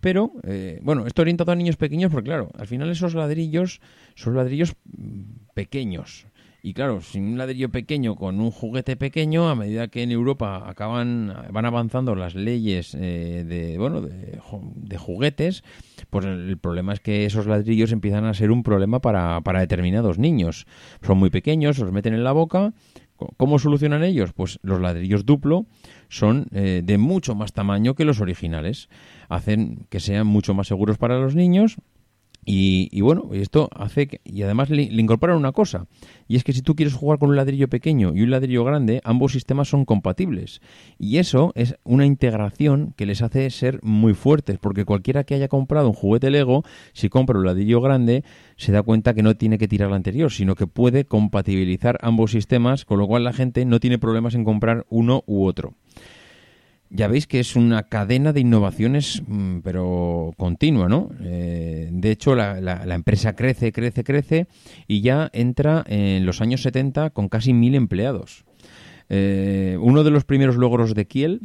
[0.00, 3.80] pero eh, bueno, esto orientado a niños pequeños porque claro, al final esos ladrillos
[4.14, 5.22] son ladrillos mm,
[5.54, 6.26] pequeños
[6.60, 10.68] Y claro, sin un ladrillo pequeño con un juguete pequeño, a medida que en Europa
[10.68, 15.62] acaban van avanzando las leyes eh, de bueno de, juguetes,
[16.10, 20.18] pues el, problema es que esos ladrillos empiezan a ser un problema para, para determinados
[20.18, 20.66] niños.
[21.06, 22.72] Son muy pequeños, los meten en la boca.
[23.36, 24.32] ¿Cómo solucionan ellos?
[24.32, 25.66] Pues los ladrillos duplo
[26.08, 28.88] son eh, de mucho más tamaño que los originales.
[29.28, 31.78] Hacen que sean mucho más seguros para los niños
[32.50, 35.86] y, bueno, esto hace que, y además le, incorporan una cosa,
[36.28, 39.02] y es que si tú quieres jugar con un ladrillo pequeño y un ladrillo grande,
[39.04, 40.62] ambos sistemas son compatibles.
[40.98, 45.48] Y eso es una integración que les hace ser muy fuertes, porque cualquiera que haya
[45.48, 48.24] comprado un juguete Lego, si compra un ladrillo grande,
[48.56, 52.30] se da cuenta que no tiene que tirar el anterior, sino que puede compatibilizar ambos
[52.30, 55.74] sistemas, con lo cual la gente no tiene problemas en comprar uno u otro
[56.90, 61.10] ya veis que es una cadena de innovaciones, mm, pero continua, ¿no?
[61.20, 64.46] Eh, de hecho, la, la, empresa crece, crece, crece
[64.86, 68.44] y ya entra en los años 70 con casi mil empleados.
[69.10, 71.40] Eh, uno de los primeros logros de Kiel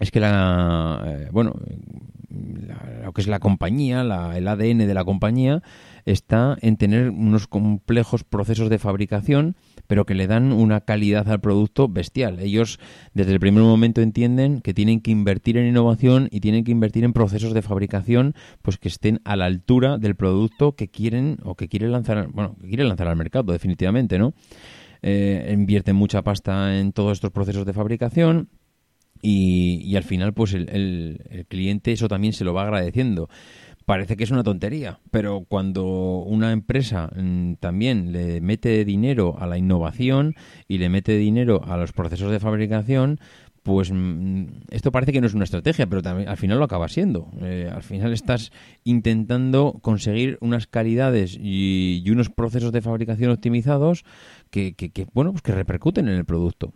[0.00, 1.56] es que la, eh, bueno,
[3.04, 5.62] lo que es la compañía, el ADN de la compañía,
[6.12, 9.56] está en tener unos complejos procesos de fabricación
[9.90, 12.38] pero que le dan una calidad al producto bestial.
[12.38, 12.78] Ellos
[13.12, 17.02] desde el primer momento entienden que tienen que invertir en innovación y tienen que invertir
[17.02, 21.56] en procesos de fabricación pues que estén a la altura del producto que quieren o
[21.56, 24.32] que quieren lanzar, bueno, que quieren lanzar al mercado definitivamente, ¿no?
[25.02, 28.48] Eh, invierten mucha pasta en todos estos procesos de fabricación
[29.20, 30.68] y, y al final pues el,
[31.30, 33.28] el cliente eso también se lo va agradeciendo
[33.90, 39.48] parece que es una tontería, pero cuando una empresa mm, también le mete dinero a
[39.48, 40.36] la innovación
[40.68, 43.18] y le mete dinero a los procesos de fabricación,
[43.64, 46.86] pues mm, esto parece que no es una estrategia, pero también al final lo acaba
[46.86, 47.32] siendo.
[47.42, 48.52] Eh, al final estás
[48.84, 54.04] intentando conseguir unas calidades y, unos procesos de fabricación optimizados
[54.52, 54.72] que,
[55.12, 56.72] bueno, pues que repercuten en el producto.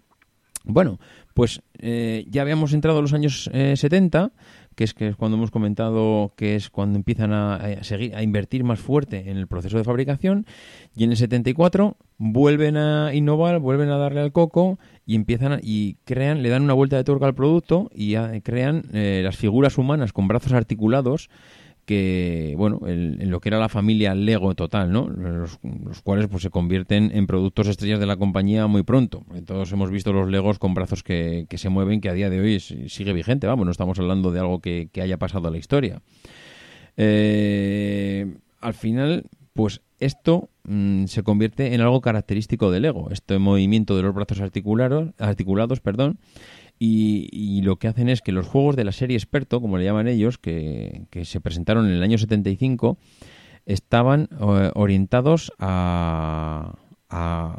[0.64, 0.98] Bueno,
[1.32, 5.36] pues eh, ya habíamos entrado a los años 70 eh, que es que es cuando
[5.36, 9.78] hemos comentado que es cuando empiezan a, seguir a invertir más fuerte en el proceso
[9.78, 10.46] de fabricación
[10.94, 15.94] y en el 74 vuelven a innovar, vuelven a darle al coco y empiezan y
[16.04, 20.12] crean, le dan una vuelta de tuerca al producto y crean eh, las figuras humanas
[20.12, 21.28] con brazos articulados
[21.84, 25.08] que, bueno, en lo que era la familia Lego total, ¿no?
[25.08, 25.58] Los,
[26.02, 29.24] cuales pues se convierten en productos estrellas de la compañía muy pronto.
[29.46, 32.60] Todos hemos visto los Legos con brazos que, se mueven, que a día de hoy
[32.60, 36.00] sigue vigente, vamos, no estamos hablando de algo que, haya pasado a la historia.
[36.96, 43.96] Eh, al final, pues esto mm, se convierte en algo característico del Lego, este movimiento
[43.96, 46.18] de los brazos articulados, articulados, perdón,
[46.78, 50.08] y, lo que hacen es que los juegos de la serie experto, como le llaman
[50.08, 52.98] ellos, que, se presentaron en el año 75,
[53.64, 56.74] estaban eh, orientados a,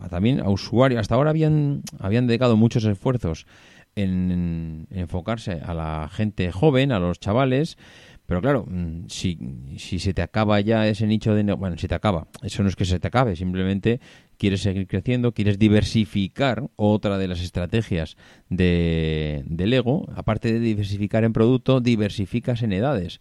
[0.10, 0.99] también a usuarios.
[0.99, 3.47] Hasta ahora habían, habían dedicado muchos esfuerzos
[3.95, 7.78] en, enfocarse a la gente joven, a los chavales,
[8.26, 9.38] pero claro, mm, si,
[9.78, 11.44] si se te acaba ya ese nicho de...
[11.54, 14.00] Bueno, si te acaba, eso no es que se te acabe, simplemente
[14.38, 18.18] quieres seguir creciendo, quieres diversificar, otra de las estrategias
[18.50, 23.20] de, del ego, aparte de diversificar en producto, diversificas en edades.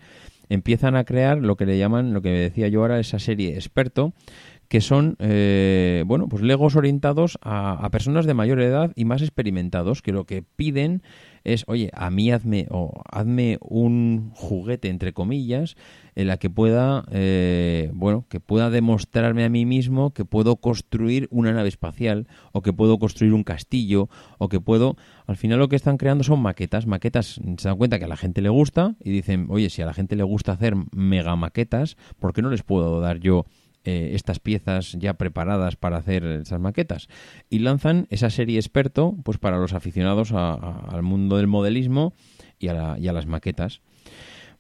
[0.48, 4.12] Empiezan a crear lo que le llaman, lo que decía yo ahora, esa serie experto,
[4.68, 10.02] que son, eh, bueno, pues legos orientados a, personas de mayor edad y más experimentados,
[10.02, 11.02] que lo que piden
[11.44, 15.76] es, oye, a mí hazme, o hazme un juguete, entre comillas,
[16.14, 21.28] en la que pueda, eh, bueno, que pueda demostrarme a mí mismo que puedo construir
[21.30, 24.96] una nave espacial, o que puedo construir un castillo, o que puedo,
[25.26, 28.16] al final lo que están creando son maquetas, maquetas, se dan cuenta que a la
[28.16, 31.96] gente le gusta, y dicen, oye, si a la gente le gusta hacer mega maquetas,
[32.18, 33.44] ¿por qué no les puedo dar yo
[33.84, 37.08] eh, estas piezas ya preparadas para hacer esas maquetas
[37.50, 42.14] y lanzan esa serie experto pues para los aficionados al mundo del modelismo
[42.58, 43.82] y a, las maquetas.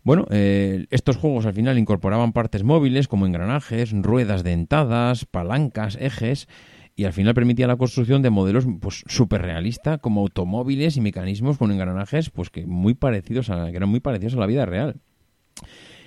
[0.02, 6.46] Bueno, eh, estos juegos al final incorporaban partes móviles como engranajes, ruedas dentadas, palancas, ejes
[6.94, 11.56] y al final permitía la construcción de modelos pues súper realistas como automóviles y mecanismos
[11.56, 14.96] con engranajes pues que muy parecidos a, que eran muy parecidos a la vida real.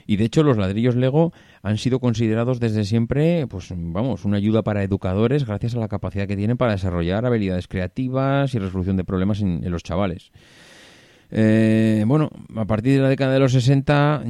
[0.07, 4.63] Y de hecho los ladrillos Lego han sido considerados desde siempre, pues vamos, una ayuda
[4.63, 9.03] para educadores gracias a la capacidad que tienen para desarrollar habilidades creativas y resolución de
[9.03, 10.31] problemas en, los chavales.
[11.29, 14.23] Eh, bueno, a partir de la década de los 60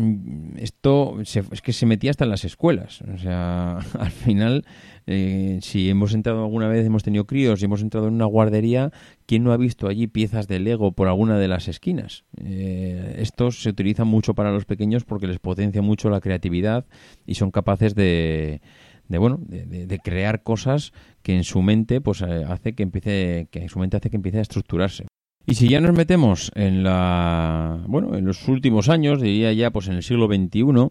[0.58, 3.04] esto es que se metía hasta en las escuelas.
[3.13, 4.66] O sea, al final
[5.10, 8.91] eh, si hemos entrado alguna vez, hemos tenido críos y hemos entrado en una guardería,
[9.26, 12.26] ¿quién no ha visto allí piezas de Lego por alguna de las esquinas?
[12.43, 16.86] Eh, estos se utilizan mucho para los pequeños porque les potencia mucho la creatividad
[17.26, 18.62] y son capaces de,
[19.08, 20.91] de bueno, de, crear cosas
[21.24, 24.17] que en su mente pues eh, hace que empiece, que en su mente hace que
[24.17, 25.08] empiece a estructurarse.
[25.46, 29.88] Y si ya nos metemos en la, bueno, en los últimos años, diría ya pues
[29.88, 30.90] en el siglo XXI,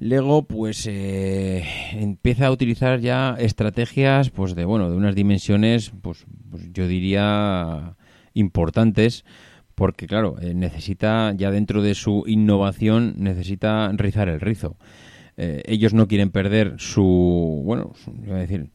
[0.00, 6.24] Lego pues eh, empieza a utilizar ya estrategias pues de bueno de unas dimensiones pues,
[6.50, 7.96] pues yo diría
[8.32, 9.26] importantes
[9.74, 14.78] porque claro eh, necesita ya dentro de su innovación necesita rizar el rizo.
[15.36, 18.70] Eh, ellos no quieren perder su bueno decir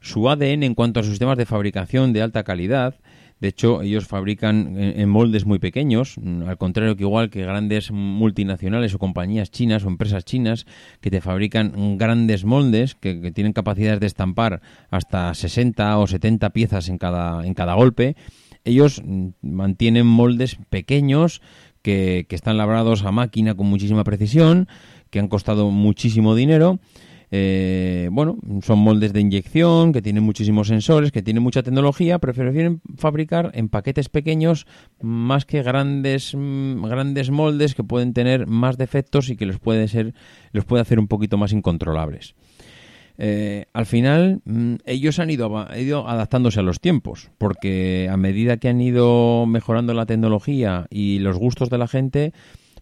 [0.00, 2.94] su ADN en cuanto a sus sistemas de fabricación de alta calidad
[3.40, 7.92] de hecho, ellos fabrican en moldes muy pequeños, mm, al contrario que igual que grandes
[7.92, 10.66] multinacionales o compañías chinas o empresas chinas
[11.00, 14.60] que te fabrican grandes moldes que, tienen capacidades de estampar
[14.90, 18.16] hasta 60 o 70 piezas en cada, en cada golpe.
[18.64, 21.40] Ellos mm, mantienen moldes pequeños
[21.82, 24.66] que, que están labrados a máquina con muchísima precisión,
[25.10, 26.80] que han costado muchísimo dinero
[27.30, 32.32] eh, bueno, son moldes de inyección que tienen muchísimos sensores, que tienen mucha tecnología, pero
[32.32, 34.66] prefieren fabricar en paquetes pequeños
[35.02, 39.88] más que grandes, mm, grandes moldes que pueden tener más defectos y que los puede
[39.88, 40.14] ser,
[40.52, 42.34] los puede hacer un poquito más incontrolables.
[43.20, 48.58] Eh, al final mm, ellos han ido, ido, adaptándose a los tiempos, porque a medida
[48.58, 52.32] que han ido mejorando la tecnología y los gustos de la gente,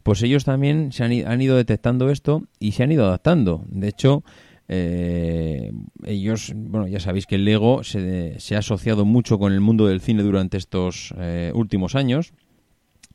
[0.07, 3.65] pues ellos también se han, ido detectando esto y se han ido adaptando.
[3.67, 4.23] De hecho,
[4.69, 5.73] eh,
[6.05, 10.01] ellos, bueno, ya sabéis que el Lego se, ha asociado mucho con el mundo del
[10.01, 12.35] cine durante estos eh, últimos años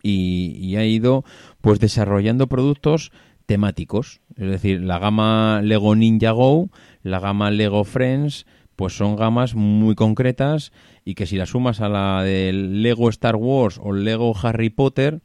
[0.03, 1.23] y, ha ido
[1.61, 3.13] pues desarrollando productos
[3.45, 4.19] temáticos.
[4.35, 6.71] Es decir, la gama Lego Ninja Go,
[7.03, 10.73] la gama Lego Friends, pues son gamas muy concretas
[11.05, 15.21] y que si la sumas a la del Lego Star Wars o Lego Harry Potter,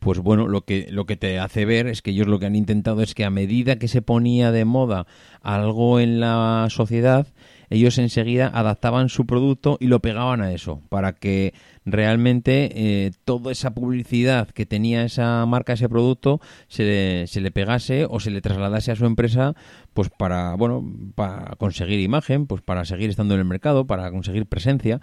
[0.00, 2.56] pues bueno, lo que, lo que te hace ver es que ellos lo que han
[2.56, 5.06] intentado es que a medida que se ponía de moda
[5.42, 7.26] algo en la sociedad,
[7.70, 13.52] ellos enseguida adaptaban su producto y lo pegaban a eso, para que realmente eh, toda
[13.52, 18.30] esa publicidad que tenía esa marca, ese producto, se le, se le pegase o se
[18.30, 19.54] le trasladase a su empresa,
[19.94, 20.84] pues para, bueno,
[21.14, 25.00] para conseguir imagen, pues para seguir estando en el mercado, para conseguir presencia.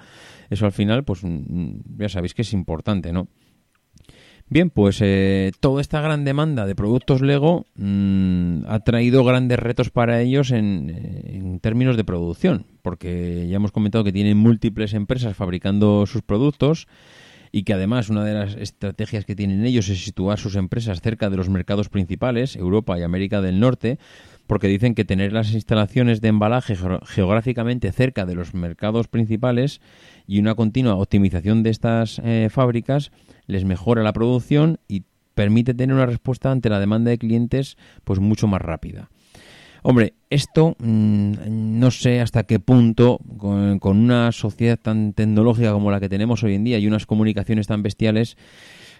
[0.50, 3.28] Eso al final, pues mm, ya sabéis que es importante, ¿no?
[4.54, 9.89] Bien, pues eh, toda esta gran demanda de productos Lego mm, ha traído grandes retos
[9.89, 16.06] para ellos en, términos de producción, porque ya hemos comentado que tienen múltiples empresas fabricando
[16.06, 16.88] sus productos
[17.51, 21.32] y que además una de las estrategias que tienen ellos es situar sus empresas cerca
[21.32, 23.97] de los mercados principales, Europa y América del Norte,
[24.45, 26.76] porque dicen que tener las instalaciones de embalaje
[27.08, 29.82] geográficamente cerca de los mercados principales
[30.28, 33.12] y una continua optimización de estas eh, fábricas
[33.48, 38.20] les mejora la producción y permite tener una respuesta ante la demanda de clientes pues
[38.20, 39.10] mucho más rápida.
[39.86, 41.34] Hombre, esto mm,
[41.80, 46.56] no sé hasta qué punto, con, una sociedad tan tecnológica como la que tenemos hoy
[46.56, 48.38] en día y unas comunicaciones tan bestiales,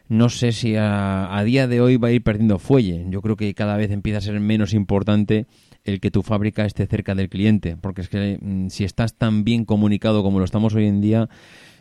[0.10, 3.06] no sé si a, día de hoy va a ir perdiendo fuelle.
[3.10, 5.46] Yo creo que cada vez empieza a ser menos importante
[5.86, 9.46] el que tu fábrica esté cerca del cliente, porque es que mm, si estás tan
[9.46, 11.30] bien comunicado como lo estamos hoy en día,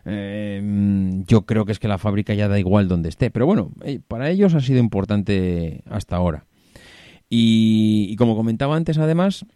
[0.04, 3.30] eh, yo creo que es que la fábrica ya da igual donde esté.
[3.30, 6.46] Pero bueno, eh, para ellos ha sido importante hasta ahora.
[7.28, 9.46] Y, como comentaba antes, además,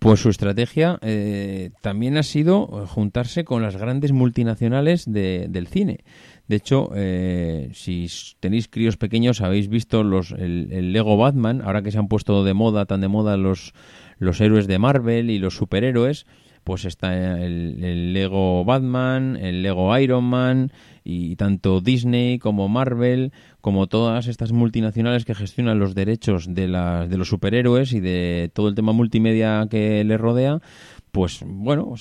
[0.00, 6.00] pues su estrategia eh, también ha sido juntarse con las grandes multinacionales del cine.
[6.46, 6.90] De hecho,
[7.72, 8.06] si
[8.38, 12.52] tenéis críos pequeños, habéis visto los, el, Lego Batman, ahora que se han puesto de
[12.52, 13.72] moda, tan de moda los,
[14.18, 16.26] los héroes de Marvel y los superhéroes,
[16.66, 20.72] pues está el, Lego Batman, el Lego Iron Man
[21.04, 27.16] y tanto Disney como Marvel, como todas estas multinacionales que gestionan los derechos de, de
[27.16, 30.58] los superhéroes y de todo el tema multimedia que les rodea,
[31.12, 31.94] pues bueno,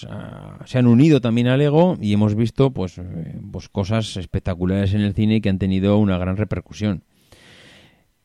[0.65, 5.01] se han unido también a Lego y hemos visto pues, eh, pues cosas espectaculares en
[5.01, 7.03] el cine que han tenido una gran repercusión.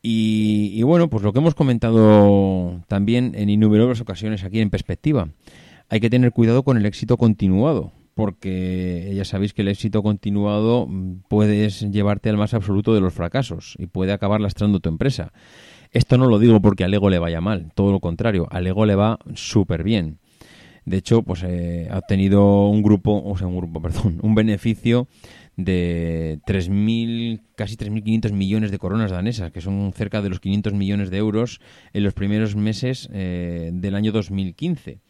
[0.01, 5.27] Y, y, bueno, pues lo que hemos comentado también en innumerables ocasiones aquí en perspectiva
[5.91, 10.87] hay que tener cuidado con el éxito continuado, porque ya sabéis que el éxito continuado
[10.87, 15.33] mm, puedes llevarte al más absoluto de los fracasos y puede acabar lastrando tu empresa.
[15.91, 18.85] Esto no lo digo porque a Lego le vaya mal, todo lo contrario, a Lego
[18.85, 20.19] le va súper bien.
[20.85, 25.09] De hecho, pues eh, ha obtenido un grupo, o sea, un grupo, perdón, un beneficio
[25.57, 31.11] de 3.000, casi 3.500 millones de coronas danesas, que son cerca de los 500 millones
[31.11, 31.59] de euros
[31.91, 35.01] en los primeros meses eh, del año 2015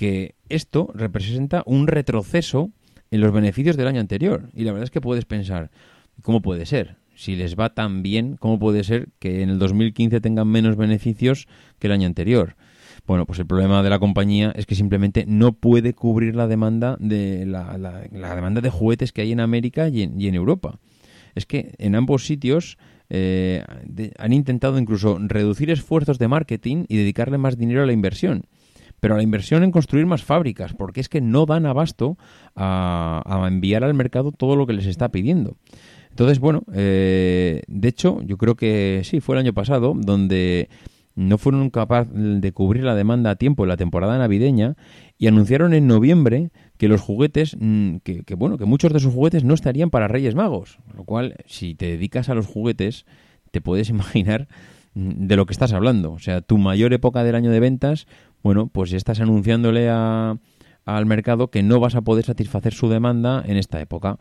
[0.00, 2.70] que esto representa un retroceso
[3.10, 4.48] en los beneficios del año anterior.
[4.54, 5.70] Y la verdad es que puedes pensar,
[6.22, 6.96] ¿cómo puede ser?
[7.14, 11.48] Si les va tan bien, ¿cómo puede ser que en el 2015 tengan menos beneficios
[11.78, 12.56] que el año anterior?
[13.06, 16.96] Bueno, pues el problema de la compañía es que simplemente no puede cubrir la demanda
[16.98, 17.76] de la,
[18.34, 20.78] demanda de juguetes que hay en América y en, Europa.
[21.34, 22.78] Es que en ambos sitios
[23.10, 23.62] eh,
[24.16, 28.46] han intentado incluso reducir esfuerzos de marketing y dedicarle más dinero a la inversión
[29.00, 32.16] pero a la inversión en construir más fábricas, porque es que no dan abasto
[32.54, 35.56] a, enviar al mercado todo lo que les está pidiendo.
[36.10, 40.68] Entonces, bueno, eh, de hecho, yo creo que sí, fue el año pasado, donde
[41.14, 44.76] no fueron capaces de cubrir la demanda a tiempo en la temporada navideña
[45.18, 49.12] y anunciaron en noviembre que los juguetes, mm, que, que, bueno, que muchos de sus
[49.12, 53.04] juguetes no estarían para Reyes Magos, lo cual, si te dedicas a los juguetes,
[53.50, 54.48] te puedes imaginar
[54.94, 56.12] mm, de lo que estás hablando.
[56.12, 58.06] O sea, tu mayor época del año de ventas
[58.42, 60.38] bueno, pues estás anunciándole a,
[60.84, 64.18] al mercado que no vas a poder satisfacer su demanda en esta época.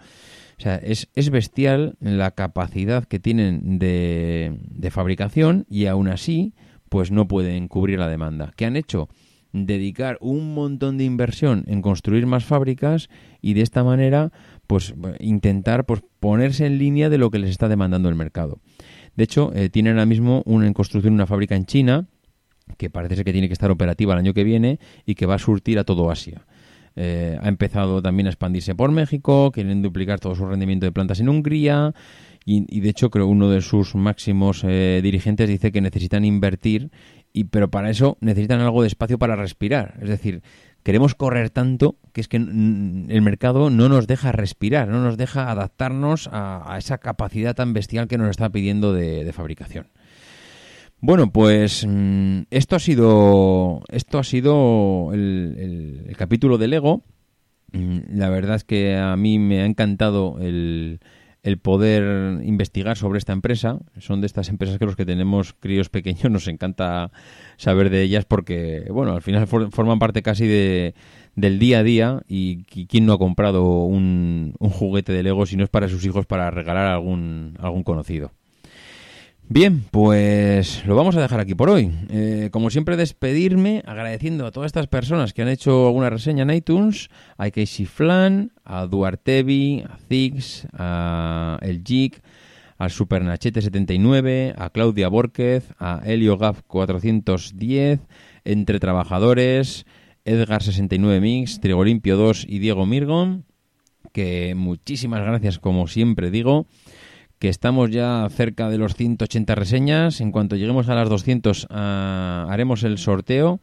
[0.57, 6.53] O sea, es, es bestial la capacidad que tienen de, de, fabricación y aún así,
[6.89, 8.51] pues no pueden cubrir la demanda.
[8.57, 9.07] ¿Qué han hecho?
[9.53, 13.09] Dedicar un montón de inversión en construir más fábricas
[13.41, 14.33] y de esta manera,
[14.67, 18.59] pues intentar pues, ponerse en línea de lo que les está demandando el mercado.
[19.15, 22.08] De hecho, eh, tienen ahora mismo una, en construcción una fábrica en China
[22.77, 25.35] que parece ser que tiene que estar operativa el año que viene y que va
[25.35, 26.45] a surtir a todo Asia.
[26.95, 31.19] Eh, ha empezado también a expandirse por México, quieren duplicar todo su rendimiento de plantas
[31.19, 31.93] en Hungría
[32.45, 36.89] y, de hecho creo uno de sus máximos eh, dirigentes dice que necesitan invertir
[37.31, 39.99] y pero para eso necesitan algo de espacio para respirar.
[40.01, 40.41] Es decir,
[40.83, 45.51] queremos correr tanto que es que el mercado no nos deja respirar, no nos deja
[45.51, 49.87] adaptarnos a, esa capacidad tan bestial que nos está pidiendo de fabricación.
[51.01, 57.03] Bueno, pues mm, esto ha sido esto ha sido el, capítulo de Lego.
[57.71, 60.99] Mm, la verdad es que a mí me ha encantado el,
[61.41, 63.79] el poder investigar sobre esta empresa.
[63.99, 67.11] Son de estas empresas que los que tenemos críos pequeños nos encanta
[67.57, 70.95] saber de ellas porque, bueno, al final forman parte casi de,
[71.35, 75.55] del día a día y, quién no ha comprado un, un juguete de Lego si
[75.55, 78.33] no es para sus hijos para regalar a algún, algún conocido.
[79.51, 81.91] Bien, pues lo vamos a dejar aquí por hoy.
[82.09, 86.51] Eh, como siempre, despedirme agradeciendo a todas estas personas que han hecho alguna reseña en
[86.51, 92.21] iTunes, a Casey Flan, a Duartevi, a Zix, a El Jig,
[92.77, 98.01] al Supernachete79, a Claudia Borquez, a Helio Gaf 410,
[98.45, 99.87] Entre Trabajadores,
[100.25, 103.45] Edgar69 Mix, Trigolimpio 2 y Diego Mirgon,
[104.13, 106.67] que muchísimas gracias como siempre digo
[107.39, 110.21] que estamos ya cerca de los 180 reseñas.
[110.21, 113.59] En cuanto lleguemos a las 200 ah, haremos el sorteo.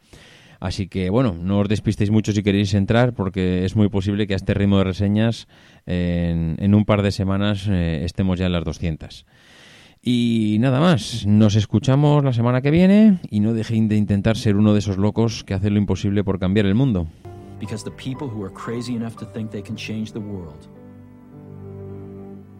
[0.59, 4.33] Así que bueno, no os despistéis mucho si queréis entrar porque es muy posible que
[4.33, 5.47] a este ritmo de reseñas
[5.85, 9.25] en, un par de semanas eh, estemos ya en las 200.
[10.01, 14.55] Y nada más, nos escuchamos la semana que viene y no dejen de intentar ser
[14.55, 17.07] uno de esos locos que hacen lo imposible por cambiar el mundo.